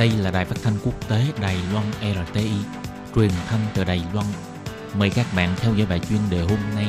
[0.00, 2.50] Đây là đài phát thanh quốc tế Đài Loan RTI,
[3.14, 4.26] truyền thanh từ Đài Loan.
[4.98, 6.86] Mời các bạn theo dõi bài chuyên đề hôm nay.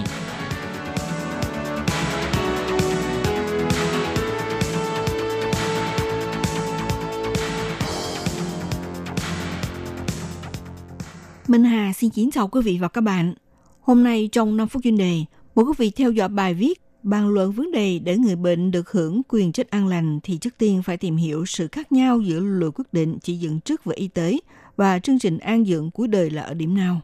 [11.47, 13.33] Minh Hà xin kính chào quý vị và các bạn.
[13.81, 15.19] Hôm nay trong 5 phút chuyên đề,
[15.55, 18.91] mời quý vị theo dõi bài viết Bàn luận vấn đề để người bệnh được
[18.91, 22.39] hưởng quyền chết an lành thì trước tiên phải tìm hiểu sự khác nhau giữa
[22.39, 24.37] luật quyết định chỉ dựng trước về y tế
[24.77, 27.01] và chương trình an dưỡng cuối đời là ở điểm nào.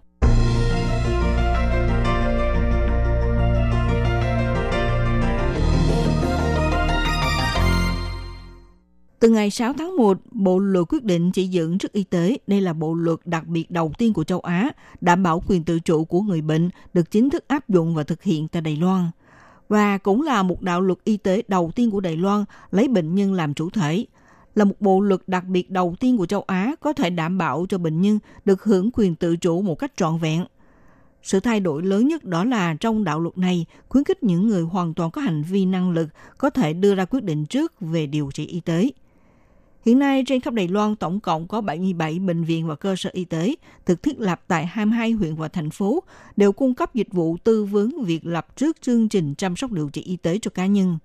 [9.19, 12.61] Từ ngày 6 tháng 1, Bộ luật quyết định chỉ dẫn trước y tế, đây
[12.61, 16.05] là bộ luật đặc biệt đầu tiên của châu Á, đảm bảo quyền tự chủ
[16.05, 19.11] của người bệnh được chính thức áp dụng và thực hiện tại Đài Loan–
[19.69, 23.15] và cũng là một đạo luật y tế đầu tiên của Đài Loan lấy bệnh
[23.15, 24.05] nhân làm chủ thể,
[24.55, 27.65] là một bộ luật đặc biệt đầu tiên của châu Á có thể đảm bảo
[27.69, 30.45] cho bệnh nhân được hưởng quyền tự chủ một cách trọn vẹn.
[31.23, 34.61] Sự thay đổi lớn nhất đó là trong đạo luật này khuyến khích những người
[34.61, 38.07] hoàn toàn có hành vi năng lực có thể đưa ra quyết định trước về
[38.07, 38.89] điều trị y tế.
[39.87, 43.09] Hiện nay trên khắp Đài Loan tổng cộng có 77 bệnh viện và cơ sở
[43.13, 43.55] y tế
[43.87, 46.03] được thiết lập tại 22 huyện và thành phố
[46.37, 49.89] đều cung cấp dịch vụ tư vấn việc lập trước chương trình chăm sóc điều
[49.89, 50.97] trị y tế cho cá nhân.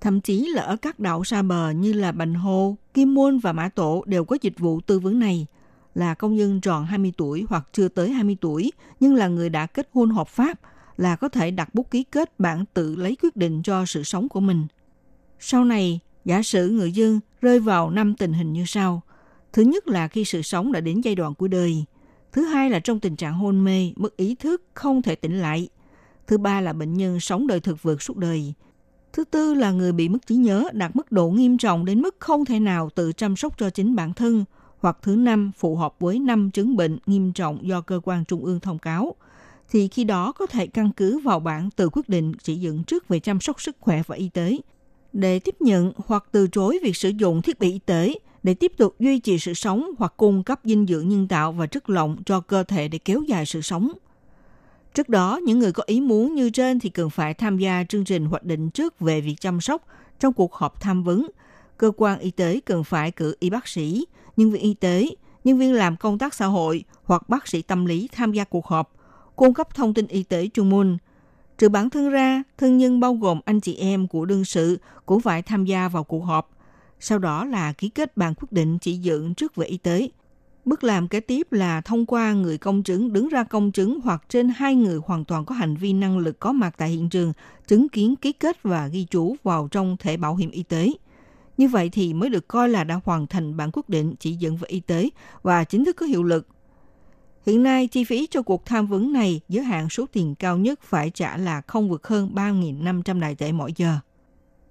[0.00, 3.52] Thậm chí là ở các đảo xa bờ như là Bành Hồ, Kim Môn và
[3.52, 5.46] Mã Tổ đều có dịch vụ tư vấn này.
[5.94, 9.66] Là công nhân tròn 20 tuổi hoặc chưa tới 20 tuổi nhưng là người đã
[9.66, 10.60] kết hôn hợp pháp
[10.96, 14.28] là có thể đặt bút ký kết bản tự lấy quyết định cho sự sống
[14.28, 14.66] của mình.
[15.38, 19.02] Sau này, Giả sử người dân rơi vào năm tình hình như sau.
[19.52, 21.84] Thứ nhất là khi sự sống đã đến giai đoạn cuối đời.
[22.32, 25.68] Thứ hai là trong tình trạng hôn mê, mất ý thức, không thể tỉnh lại.
[26.26, 28.54] Thứ ba là bệnh nhân sống đời thực vượt suốt đời.
[29.12, 32.16] Thứ tư là người bị mất trí nhớ đạt mức độ nghiêm trọng đến mức
[32.18, 34.44] không thể nào tự chăm sóc cho chính bản thân.
[34.80, 38.44] Hoặc thứ năm phù hợp với năm chứng bệnh nghiêm trọng do cơ quan trung
[38.44, 39.14] ương thông cáo
[39.70, 43.08] thì khi đó có thể căn cứ vào bản tự quyết định chỉ dựng trước
[43.08, 44.58] về chăm sóc sức khỏe và y tế
[45.12, 48.72] để tiếp nhận hoặc từ chối việc sử dụng thiết bị y tế để tiếp
[48.76, 52.16] tục duy trì sự sống hoặc cung cấp dinh dưỡng nhân tạo và chất lỏng
[52.26, 53.92] cho cơ thể để kéo dài sự sống.
[54.94, 58.04] Trước đó, những người có ý muốn như trên thì cần phải tham gia chương
[58.04, 59.86] trình hoạch định trước về việc chăm sóc
[60.20, 61.30] trong cuộc họp tham vấn.
[61.76, 64.04] Cơ quan y tế cần phải cử y bác sĩ,
[64.36, 65.08] nhân viên y tế,
[65.44, 68.66] nhân viên làm công tác xã hội hoặc bác sĩ tâm lý tham gia cuộc
[68.66, 68.94] họp,
[69.36, 70.96] cung cấp thông tin y tế chuyên môn,
[71.62, 75.20] Trừ bản thân ra, thân nhân bao gồm anh chị em của đương sự cũng
[75.20, 76.50] phải tham gia vào cuộc họp.
[77.00, 80.08] Sau đó là ký kết bản quyết định chỉ dựng trước về y tế.
[80.64, 84.22] Bước làm kế tiếp là thông qua người công chứng đứng ra công chứng hoặc
[84.28, 87.32] trên hai người hoàn toàn có hành vi năng lực có mặt tại hiện trường,
[87.66, 90.92] chứng kiến ký kết và ghi chú vào trong thẻ bảo hiểm y tế.
[91.56, 94.56] Như vậy thì mới được coi là đã hoàn thành bản quyết định chỉ dẫn
[94.56, 95.08] về y tế
[95.42, 96.46] và chính thức có hiệu lực
[97.46, 100.80] Hiện nay, chi phí cho cuộc tham vấn này giới hạn số tiền cao nhất
[100.82, 103.98] phải trả là không vượt hơn 3.500 đại tệ mỗi giờ.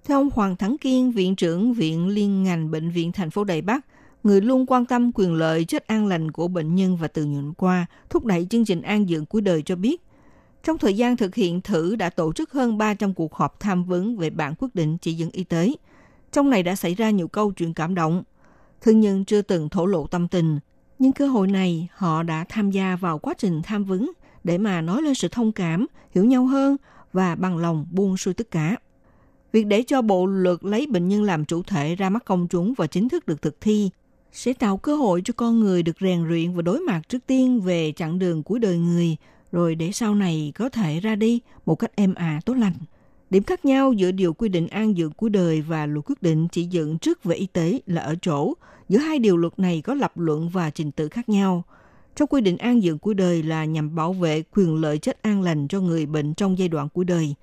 [0.04, 3.62] Theo ông Hoàng Thắng Kiên, Viện trưởng Viện Liên ngành Bệnh viện thành phố Đài
[3.62, 3.86] Bắc,
[4.24, 7.42] người luôn quan tâm quyền lợi chết an lành của bệnh nhân và từ nhiều
[7.42, 10.02] năm qua, thúc đẩy chương trình an dưỡng cuối đời cho biết,
[10.64, 14.16] trong thời gian thực hiện thử đã tổ chức hơn 300 cuộc họp tham vấn
[14.16, 15.72] về bản quyết định chỉ dẫn y tế.
[16.32, 18.22] Trong này đã xảy ra nhiều câu chuyện cảm động.
[18.80, 20.58] Thương nhân chưa từng thổ lộ tâm tình,
[21.02, 24.10] nhưng cơ hội này họ đã tham gia vào quá trình tham vấn
[24.44, 26.76] để mà nói lên sự thông cảm, hiểu nhau hơn
[27.12, 28.76] và bằng lòng buông xuôi tất cả.
[29.52, 32.74] Việc để cho bộ luật lấy bệnh nhân làm chủ thể ra mắt công chúng
[32.76, 33.90] và chính thức được thực thi
[34.32, 37.60] sẽ tạo cơ hội cho con người được rèn luyện và đối mặt trước tiên
[37.60, 39.16] về chặng đường cuối đời người,
[39.52, 42.74] rồi để sau này có thể ra đi một cách êm ả tốt lành.
[43.32, 46.48] Điểm khác nhau giữa điều quy định an dưỡng của đời và luật quyết định
[46.48, 48.54] chỉ dựng trước về y tế là ở chỗ
[48.88, 51.64] giữa hai điều luật này có lập luận và trình tự khác nhau.
[52.16, 55.42] Trong quy định an dưỡng của đời là nhằm bảo vệ quyền lợi chết an
[55.42, 57.34] lành cho người bệnh trong giai đoạn cuối đời.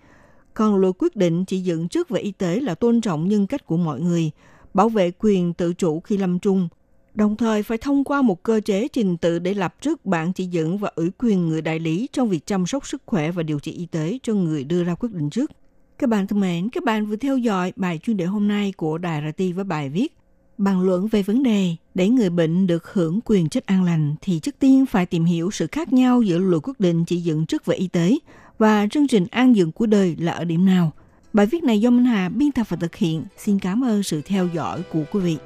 [0.53, 3.65] Còn luật quyết định chỉ dựng trước về y tế là tôn trọng nhân cách
[3.65, 4.31] của mọi người,
[4.73, 6.67] bảo vệ quyền tự chủ khi lâm trung,
[7.13, 10.45] đồng thời phải thông qua một cơ chế trình tự để lập trước bản chỉ
[10.45, 13.59] dẫn và ủy quyền người đại lý trong việc chăm sóc sức khỏe và điều
[13.59, 15.51] trị y tế cho người đưa ra quyết định trước.
[15.99, 18.97] Các bạn thân mến, các bạn vừa theo dõi bài chuyên đề hôm nay của
[18.97, 20.17] Đài RT với bài viết
[20.57, 24.39] Bàn luận về vấn đề để người bệnh được hưởng quyền chất an lành thì
[24.39, 27.65] trước tiên phải tìm hiểu sự khác nhau giữa luật quyết định chỉ dựng trước
[27.65, 28.17] về y tế
[28.57, 30.91] và chương trình an dưỡng của đời là ở điểm nào.
[31.33, 33.23] Bài viết này do Minh Hà biên tập và thực hiện.
[33.37, 35.37] Xin cảm ơn sự theo dõi của quý vị.